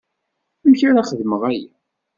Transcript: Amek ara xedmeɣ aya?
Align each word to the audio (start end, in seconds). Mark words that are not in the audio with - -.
Amek 0.65 0.81
ara 0.89 1.07
xedmeɣ 1.09 1.41
aya? 1.51 1.73